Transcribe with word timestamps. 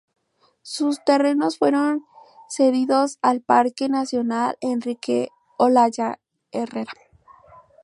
Sus 0.63 1.03
terrenos 1.05 1.59
fueron 1.59 2.05
cedidos 2.49 3.19
al 3.21 3.39
Parque 3.41 3.87
nacional 3.87 4.57
Enrique 4.59 5.29
Olaya 5.59 6.19
Herrera. 6.51 6.91